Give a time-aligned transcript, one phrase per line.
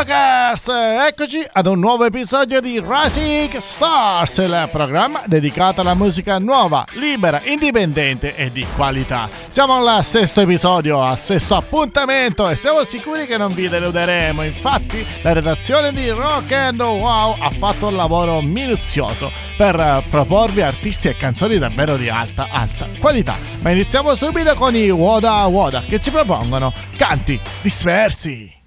[0.00, 0.68] Rockers!
[1.08, 7.42] Eccoci ad un nuovo episodio di Rising Stars, il programma dedicato alla musica nuova, libera,
[7.44, 9.28] indipendente e di qualità.
[9.48, 14.42] Siamo al sesto episodio, al sesto appuntamento e siamo sicuri che non vi deluderemo.
[14.42, 21.08] Infatti, la redazione di Rock and Wow ha fatto un lavoro minuzioso per proporvi artisti
[21.08, 23.36] e canzoni davvero di alta, alta qualità.
[23.60, 28.59] Ma iniziamo subito con i Woda Woda che ci propongono canti dispersi.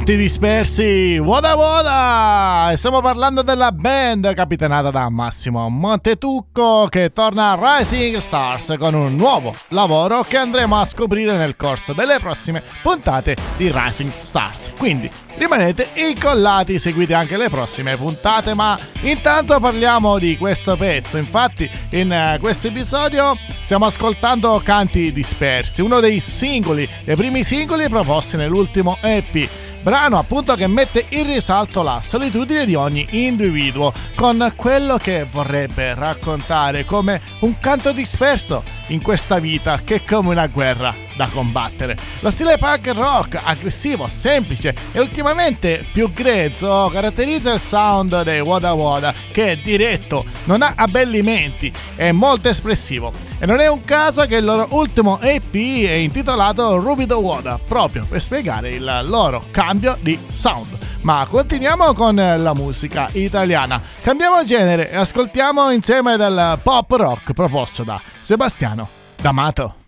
[0.00, 2.72] Canti dispersi, Woda Woda!
[2.74, 9.14] Stiamo parlando della band capitanata da Massimo Montetucco che torna a Rising Stars con un
[9.14, 14.70] nuovo lavoro che andremo a scoprire nel corso delle prossime puntate di Rising Stars.
[14.78, 21.18] Quindi rimanete incollati, seguite anche le prossime puntate, ma intanto parliamo di questo pezzo.
[21.18, 27.86] Infatti in eh, questo episodio stiamo ascoltando Canti dispersi, uno dei singoli, dei primi singoli
[27.90, 34.52] proposti nell'ultimo EP brano appunto che mette in risalto la solitudine di ogni individuo con
[34.56, 40.46] quello che vorrebbe raccontare come un canto disperso in questa vita che è come una
[40.46, 41.98] guerra da combattere.
[42.20, 48.72] Lo stile punk rock, aggressivo, semplice e ultimamente più grezzo, caratterizza il sound dei Wada
[48.72, 53.12] Wada, che è diretto, non ha abbellimenti, è molto espressivo.
[53.38, 58.06] E non è un caso che il loro ultimo EP è intitolato Rubido Wada, proprio
[58.08, 60.78] per spiegare il loro cambio di sound.
[61.02, 63.80] Ma continuiamo con la musica italiana.
[64.00, 68.88] Cambiamo genere e ascoltiamo insieme del pop rock proposto da Sebastiano
[69.20, 69.79] D'Amato.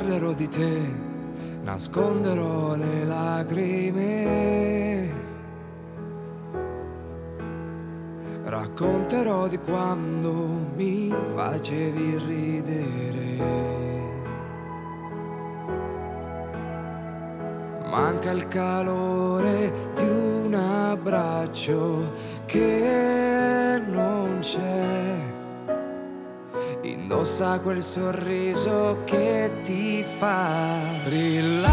[0.00, 0.94] Parlerò di te,
[1.62, 4.08] nasconderò le lacrime.
[8.44, 13.58] Racconterò di quando mi facevi ridere.
[17.90, 22.12] Manca il calore di un abbraccio
[22.46, 24.99] che non c'è
[27.10, 31.68] indossa quel sorriso che ti fa brillare.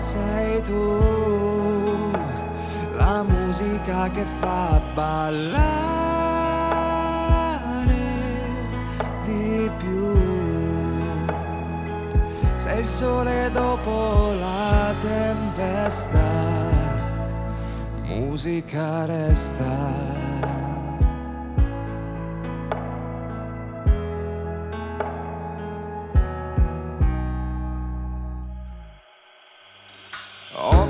[0.00, 2.10] Sei tu
[2.96, 5.54] la musica che fa ballare
[9.24, 10.18] di più.
[12.56, 16.18] Sei il sole dopo la tempesta,
[18.02, 20.65] musica resta.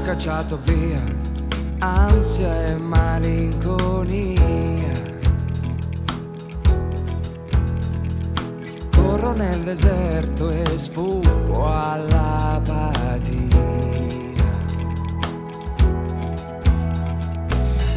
[0.06, 1.02] Cacciato via
[1.80, 4.40] ansia e malinconia.
[8.94, 13.34] Corro nel deserto e sfuggo all'apatia.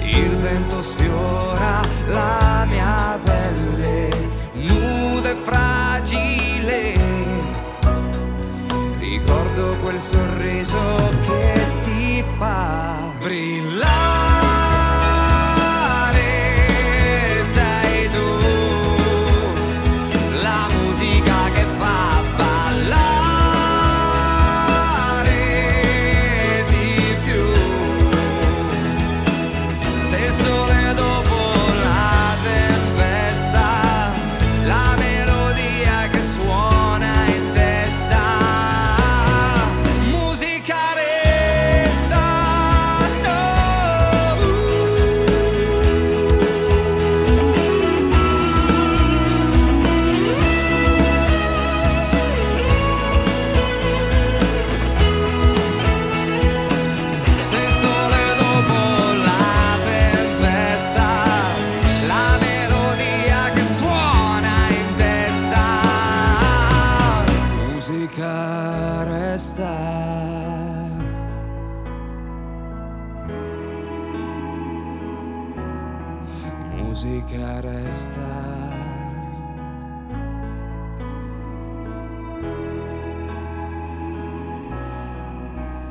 [0.06, 4.10] Il vento sfiora la mia pelle,
[4.56, 6.98] nuda e fragile.
[8.98, 10.80] Ricordo quel sorriso
[11.28, 11.59] che
[12.24, 14.29] fa brillare.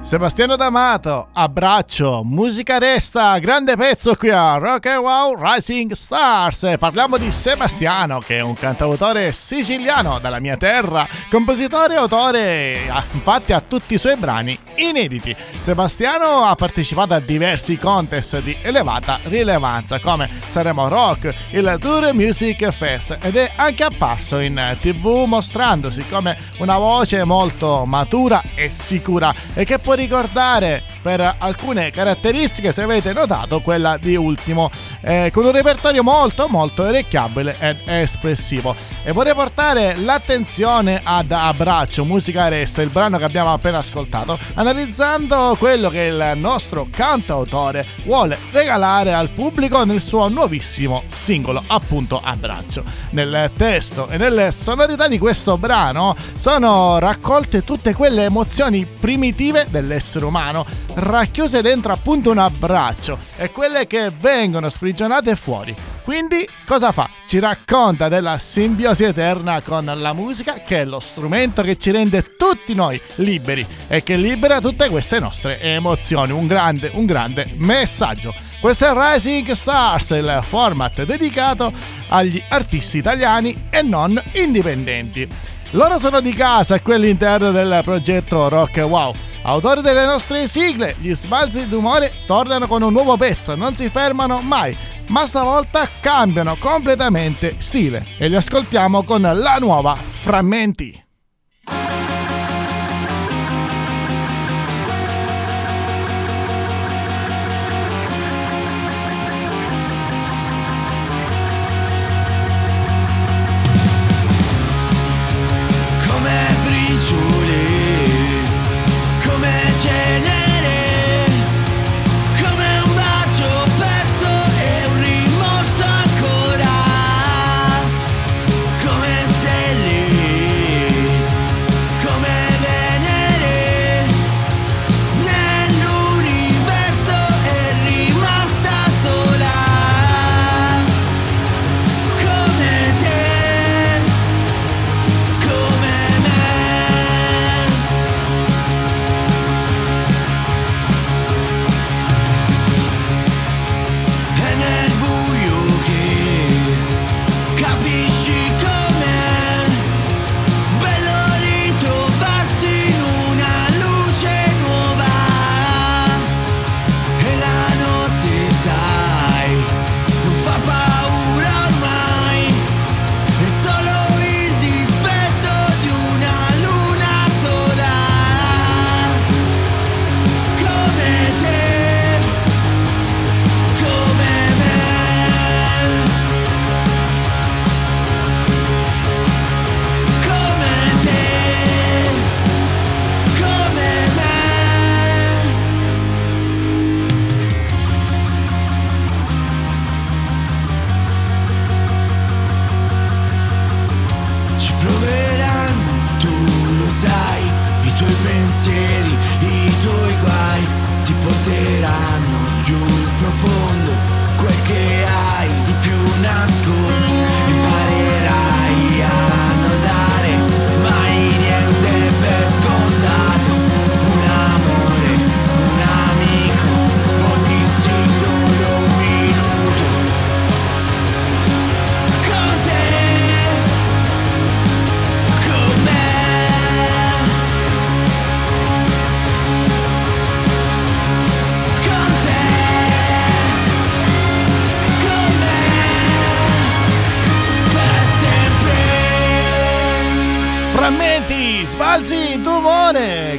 [0.08, 6.76] Sebastiano D'Amato, abbraccio, musica resta, grande pezzo qui a Rock and Wow Rising Stars.
[6.78, 13.52] Parliamo di Sebastiano, che è un cantautore siciliano dalla mia terra, compositore e autore, infatti
[13.52, 15.36] a tutti i suoi brani inediti.
[15.60, 22.70] Sebastiano ha partecipato a diversi contest di elevata rilevanza come Saremo Rock, il Tour Music
[22.70, 29.34] Fest ed è anche apparso in tv mostrandosi come una voce molto matura e sicura
[29.52, 35.44] e che può ricordare per alcune caratteristiche, se avete notato, quella di Ultimo, eh, con
[35.44, 38.74] un repertorio molto molto orecchiabile ed espressivo.
[39.02, 45.56] E vorrei portare l'attenzione ad Abbraccio, musica resta, il brano che abbiamo appena ascoltato, analizzando
[45.58, 52.84] quello che il nostro cantautore vuole regalare al pubblico nel suo nuovissimo singolo, appunto Abbraccio.
[53.10, 60.26] Nel testo e nelle sonorità di questo brano sono raccolte tutte quelle emozioni primitive dell'essere
[60.26, 65.74] umano racchiuse dentro appunto un abbraccio e quelle che vengono sprigionate fuori.
[66.04, 67.10] Quindi cosa fa?
[67.26, 72.34] Ci racconta della simbiosi eterna con la musica che è lo strumento che ci rende
[72.36, 76.32] tutti noi liberi e che libera tutte queste nostre emozioni.
[76.32, 78.34] Un grande, un grande messaggio.
[78.58, 81.70] Questo è Rising Stars, il format dedicato
[82.08, 85.28] agli artisti italiani e non indipendenti.
[85.72, 89.12] Loro sono di casa e qui all'interno del progetto Rock Wow.
[89.42, 94.40] Autori delle nostre sigle, gli sbalzi d'umore tornano con un nuovo pezzo, non si fermano
[94.40, 94.74] mai,
[95.08, 101.04] ma stavolta cambiano completamente stile e li ascoltiamo con la nuova Frammenti.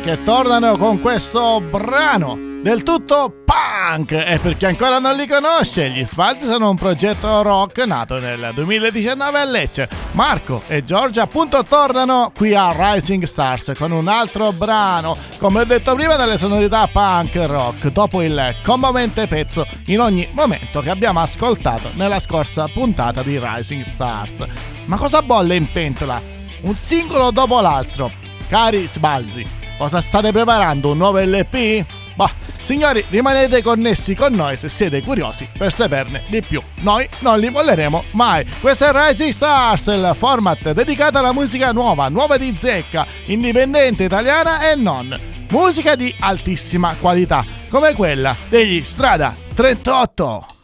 [0.02, 4.12] Che tornano con questo brano del tutto punk.
[4.12, 8.52] E per chi ancora non li conosce gli Spalzi sono un progetto rock nato nel
[8.54, 9.88] 2019 a Lecce.
[10.12, 15.66] Marco e Giorgia appunto tornano qui a Rising Stars con un altro brano come ho
[15.66, 21.22] detto prima delle sonorità punk rock dopo il commovente pezzo in ogni momento che abbiamo
[21.22, 24.46] ascoltato nella scorsa puntata di Rising Stars.
[24.86, 26.39] Ma cosa bolle in pentola?
[26.62, 28.12] Un singolo dopo l'altro
[28.48, 30.92] cari Sbalzi Cosa state preparando?
[30.92, 31.86] Un nuovo LP?
[32.14, 32.30] Bah,
[32.64, 36.62] signori, rimanete connessi con noi se siete curiosi per saperne di più.
[36.82, 38.46] Noi non li molleremo mai.
[38.60, 44.70] Questo è Rising Stars, il format dedicato alla musica nuova, nuova di zecca, indipendente italiana
[44.70, 45.18] e non.
[45.50, 50.59] Musica di altissima qualità, come quella degli Strada 38.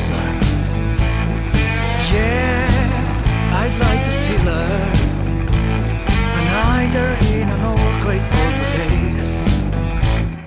[0.00, 0.14] closer.
[2.14, 2.68] Yeah,
[3.52, 4.92] I'd like to steal her.
[6.36, 9.44] And hide her in an old crate for potatoes.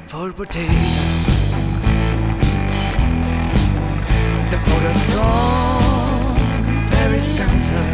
[0.06, 1.18] For potatoes.
[4.50, 6.36] The put from
[6.88, 7.86] Paris Center.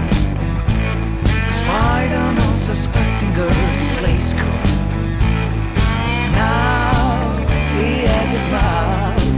[1.49, 4.63] A spider, non suspecting girls in place call.
[6.35, 7.45] Now
[7.77, 9.28] he has his mind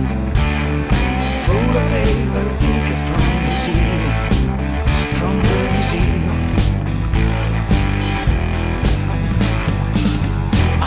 [2.91, 4.03] is from the museum,
[5.17, 6.39] from the museum.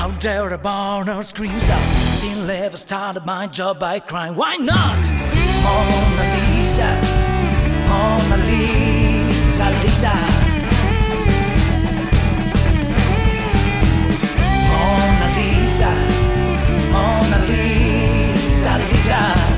[0.03, 1.95] Out there, a burner screams out.
[2.17, 4.35] Still never started my job by crying.
[4.37, 5.01] Why not?
[5.65, 6.91] Mona Lisa,
[7.89, 10.15] Mona Lisa, Lisa.
[14.71, 15.91] Mona Lisa,
[16.93, 19.54] Mona Lisa, Lisa.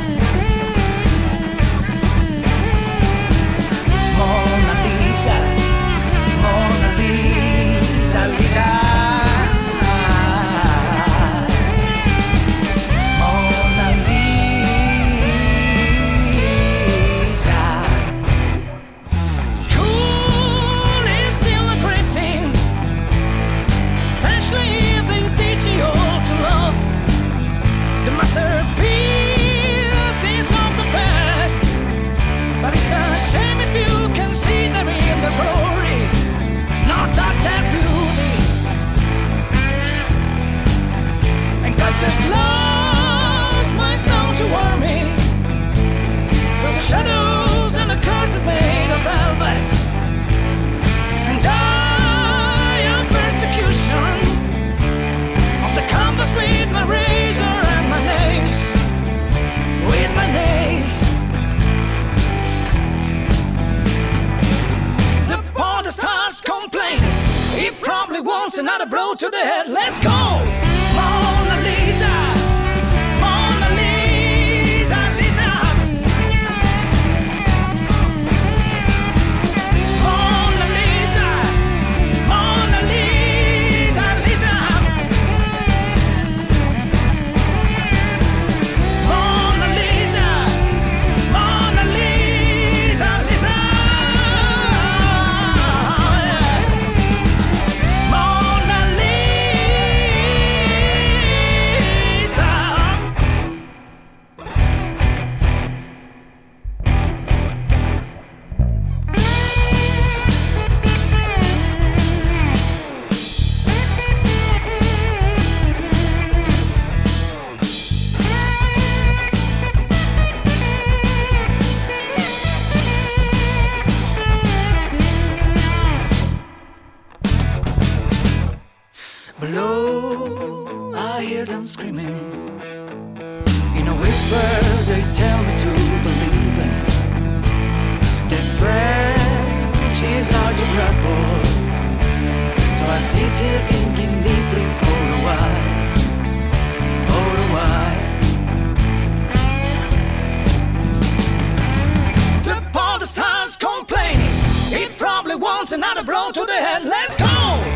[155.67, 156.85] once and not a blow to the head.
[156.85, 157.76] Let's go!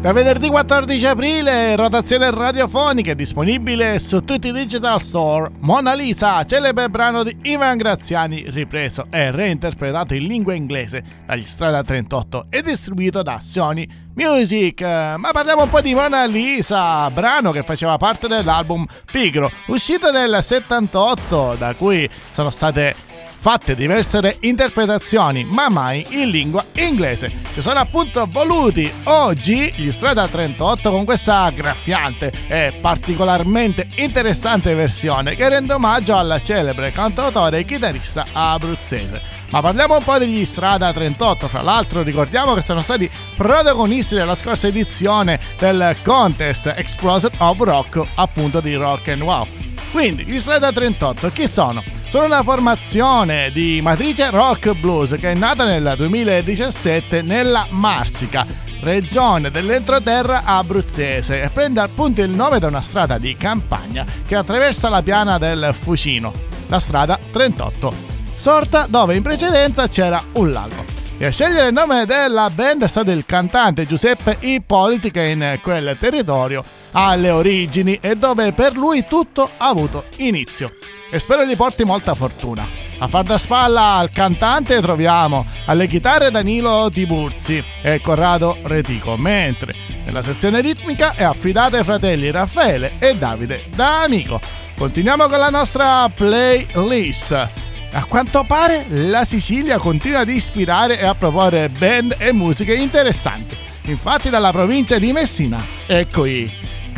[0.00, 5.50] Da venerdì 14 aprile, rotazione radiofonica disponibile su tutti i digital store.
[5.58, 11.82] Mona Lisa, celebre brano di Ivan Graziani, ripreso e reinterpretato in lingua inglese dagli Strada
[11.82, 14.80] 38 e distribuito da Sony Music.
[14.80, 20.38] Ma parliamo un po' di Mona Lisa, brano che faceva parte dell'album Pigro, uscito nel
[20.40, 23.08] 78, da cui sono state
[23.40, 27.32] fatte diverse interpretazioni, ma mai in lingua inglese.
[27.52, 35.36] Si sono appunto voluti oggi gli Strada 38 con questa graffiante e particolarmente interessante versione
[35.36, 39.38] che rende omaggio al celebre cantautore e chitarrista abruzzese.
[39.48, 44.34] Ma parliamo un po' degli Strada 38, fra l'altro ricordiamo che sono stati protagonisti della
[44.34, 49.46] scorsa edizione del contest Explosion of Rock, appunto di Rock and Wow.
[49.92, 51.99] Quindi, gli Strada 38 chi sono?
[52.10, 58.44] Sono una formazione di matrice rock blues che è nata nel 2017 nella Marsica,
[58.80, 64.88] regione dell'entroterra abruzzese e prende appunto il nome da una strada di campagna che attraversa
[64.88, 66.32] la piana del Fucino,
[66.66, 67.92] la strada 38,
[68.34, 70.84] sorta dove in precedenza c'era un lago.
[71.16, 75.60] E a scegliere il nome della band è stato il cantante Giuseppe Ippoliti che in
[75.62, 80.72] quel territorio ha le origini e dove per lui tutto ha avuto inizio
[81.10, 82.66] e spero gli porti molta fortuna.
[82.98, 89.74] A far da spalla al cantante troviamo alle chitarre Danilo Tiburzi e Corrado Retico, mentre
[90.04, 94.40] nella sezione ritmica è affidata ai fratelli Raffaele e Davide D'Amico.
[94.76, 97.48] Continuiamo con la nostra playlist.
[97.92, 103.56] A quanto pare la Sicilia continua ad ispirare e a proporre band e musiche interessanti.
[103.86, 106.48] Infatti dalla provincia di Messina, ecco i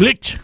[0.03, 0.37] Glitch.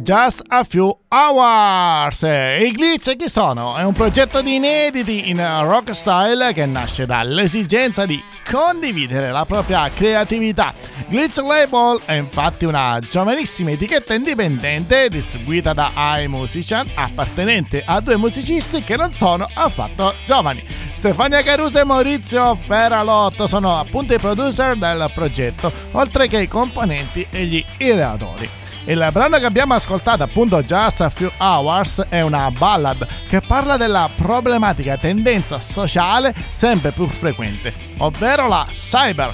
[0.00, 2.22] Just a few hours.
[2.22, 3.76] I glitch chi sono?
[3.76, 9.88] È un progetto di inediti in rock style che nasce dall'esigenza di condividere la propria
[9.90, 10.72] creatività.
[11.08, 18.82] Glitch Label è infatti una giovanissima etichetta indipendente distribuita da iMusician appartenente a due musicisti
[18.82, 20.64] che non sono affatto giovani.
[20.92, 27.26] Stefania Caruso e Maurizio Feralotto sono appunto i producer del progetto, oltre che i componenti
[27.30, 28.61] e gli ideatori.
[28.84, 33.76] Il brano che abbiamo ascoltato, appunto Just a Few Hours, è una ballad che parla
[33.76, 39.32] della problematica tendenza sociale sempre più frequente, ovvero la cyber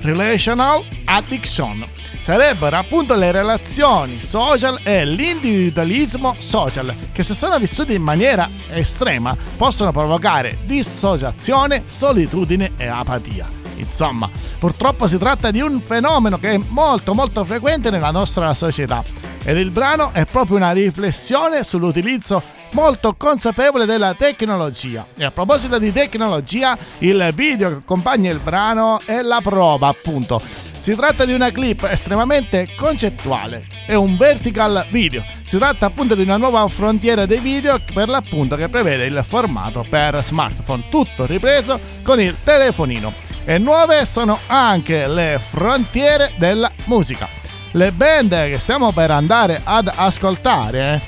[0.00, 1.86] relational addiction.
[2.20, 9.34] Sarebbero appunto le relazioni social e l'individualismo social che se sono vissuti in maniera estrema
[9.56, 13.57] possono provocare dissociazione, solitudine e apatia.
[13.78, 19.02] Insomma, purtroppo si tratta di un fenomeno che è molto molto frequente nella nostra società
[19.44, 25.06] ed il brano è proprio una riflessione sull'utilizzo molto consapevole della tecnologia.
[25.16, 30.40] E a proposito di tecnologia, il video che accompagna il brano è la prova, appunto.
[30.78, 35.24] Si tratta di una clip estremamente concettuale, è un vertical video.
[35.44, 39.84] Si tratta appunto di una nuova frontiera dei video per l'appunto che prevede il formato
[39.88, 47.26] per smartphone, tutto ripreso con il telefonino e nuove sono anche le frontiere della musica.
[47.70, 51.00] Le band che stiamo per andare ad ascoltare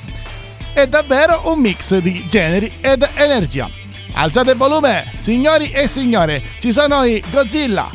[0.73, 3.69] è davvero un mix di generi ed energia.
[4.13, 7.91] Alzate il volume, signori e signore, ci sono i Godzilla.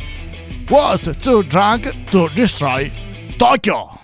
[0.69, 2.89] Was too drunk to destroy
[3.37, 3.96] Tokyo.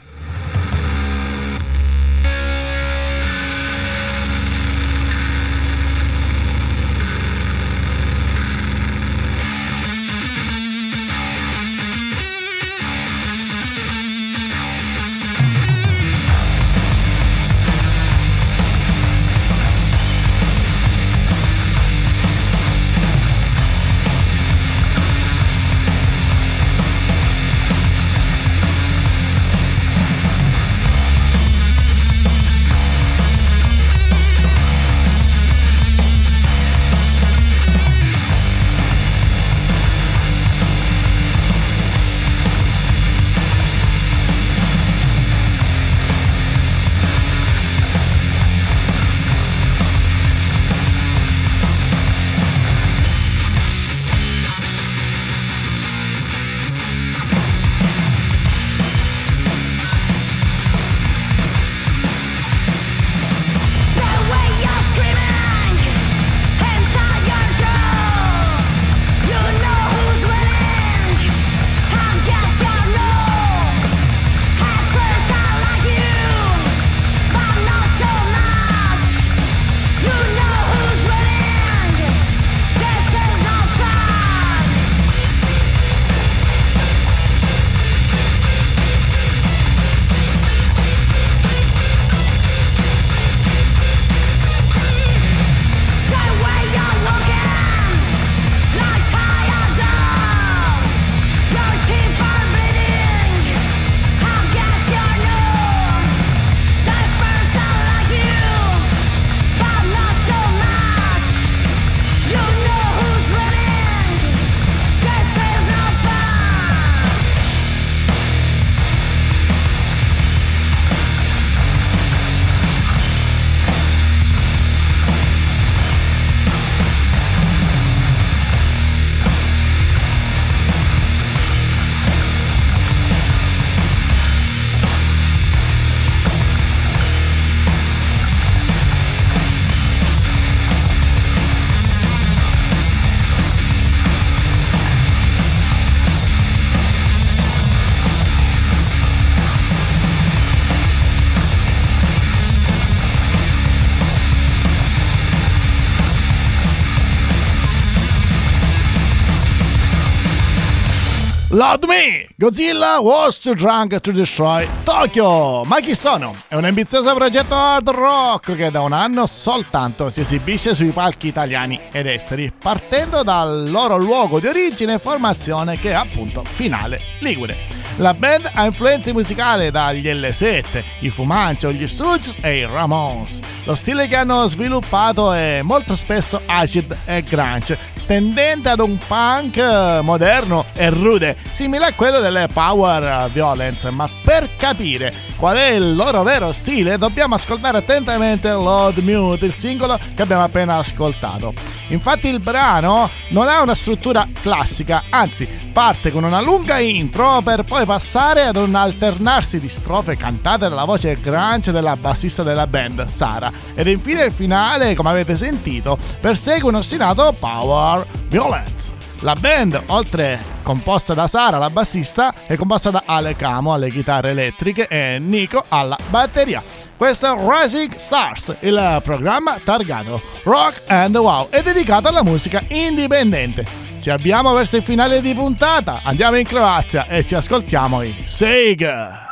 [161.54, 162.26] Loud Me!
[162.40, 165.64] Godzilla was too drunk to destroy Tokyo!
[165.64, 166.34] Ma chi sono?
[166.48, 171.26] È un ambizioso progetto hard rock che da un anno soltanto si esibisce sui palchi
[171.26, 176.98] italiani ed esteri, partendo dal loro luogo di origine e formazione che è appunto Finale
[177.20, 177.81] Ligure.
[177.96, 183.40] La band ha influenze musicali dagli L7, i Fumancio, gli Suds e i Ramones.
[183.64, 187.76] Lo stile che hanno sviluppato è molto spesso acid e grunge,
[188.06, 194.08] tendente ad un punk eh, moderno e rude, simile a quello delle Power Violence, ma
[194.24, 199.98] per capire qual è il loro vero stile dobbiamo ascoltare attentamente Load Mute, il singolo
[200.14, 201.52] che abbiamo appena ascoltato.
[201.88, 207.64] Infatti il brano non ha una struttura classica, anzi parte con una lunga intro per
[207.64, 213.06] poi passare ad un alternarsi di strofe cantate dalla voce grunge della bassista della band,
[213.06, 218.92] Sara, ed infine il finale, come avete sentito, persegue un ostinato Power Violence.
[219.20, 224.30] La band, oltre composta da Sara, la bassista, è composta da Ale Camo alle chitarre
[224.30, 226.62] elettriche e Nico alla batteria.
[226.96, 233.91] Questo è Rising Stars, il programma targato Rock and Wow, è dedicato alla musica indipendente.
[234.02, 239.31] Ci abbiamo verso il finale di puntata, andiamo in Croazia e ci ascoltiamo i Sega.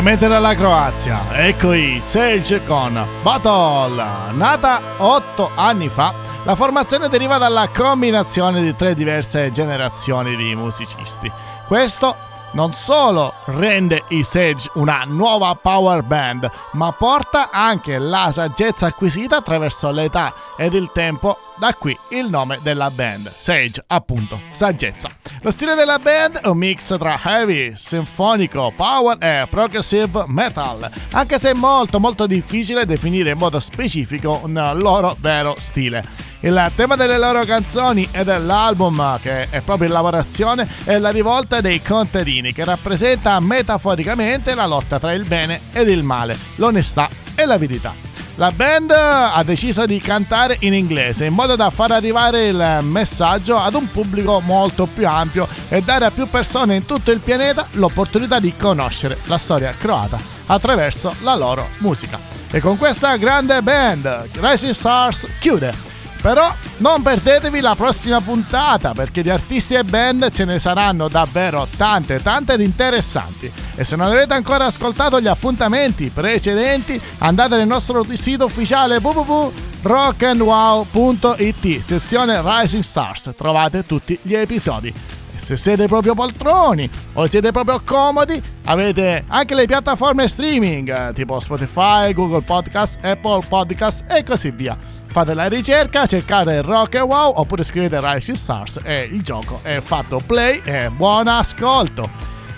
[0.00, 4.02] Direttamente dalla Croazia, ecco i Sage con Battle.
[4.32, 11.30] Nata 8 anni fa, la formazione deriva dalla combinazione di tre diverse generazioni di musicisti.
[11.66, 12.16] Questo
[12.52, 19.36] non solo rende i Sage una nuova power band, ma porta anche la saggezza acquisita
[19.36, 25.19] attraverso l'età ed il tempo, da qui il nome della band, Sage appunto, saggezza.
[25.42, 31.38] Lo stile della band è un mix tra heavy, sinfonico, power e progressive metal, anche
[31.38, 36.04] se è molto molto difficile definire in modo specifico un loro vero stile.
[36.40, 41.62] Il tema delle loro canzoni e dell'album, che è proprio in lavorazione, è la rivolta
[41.62, 47.46] dei contadini, che rappresenta metaforicamente la lotta tra il bene ed il male, l'onestà e
[47.46, 48.09] la verità.
[48.40, 53.58] La band ha deciso di cantare in inglese in modo da far arrivare il messaggio
[53.58, 57.66] ad un pubblico molto più ampio e dare a più persone in tutto il pianeta
[57.72, 62.18] l'opportunità di conoscere la storia croata attraverso la loro musica.
[62.50, 65.74] E con questa grande band, Rising Stars chiude
[66.20, 71.66] però non perdetevi la prossima puntata perché di artisti e band ce ne saranno davvero
[71.76, 73.52] tante, tante ed interessanti.
[73.74, 81.82] E se non avete ancora ascoltato gli appuntamenti precedenti, andate nel nostro sito ufficiale www.rockandwow.it,
[81.82, 84.92] sezione Rising Stars, trovate tutti gli episodi
[85.40, 92.12] se siete proprio poltroni o siete proprio comodi, avete anche le piattaforme streaming tipo Spotify,
[92.12, 94.76] Google Podcast, Apple Podcast e così via.
[95.12, 99.80] Fate la ricerca, cercate Rock e Wow oppure scrivete Rising Stars e il gioco è
[99.80, 102.08] fatto play e buon ascolto.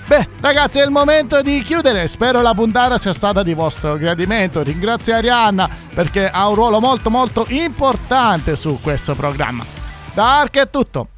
[0.07, 2.07] Beh, ragazzi, è il momento di chiudere.
[2.07, 4.62] Spero la puntata sia stata di vostro gradimento.
[4.62, 9.64] Ringrazio Arianna perché ha un ruolo molto molto importante su questo programma.
[10.12, 11.09] Da Ark è tutto.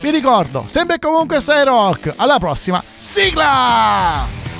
[0.00, 2.12] Vi ricordo, sempre e comunque sei rock.
[2.16, 4.53] Alla prossima sigla!